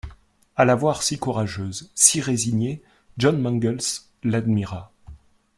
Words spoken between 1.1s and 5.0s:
courageuse, si résignée, John Mangles l’admira.